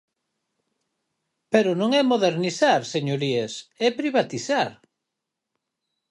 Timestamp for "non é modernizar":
1.79-2.81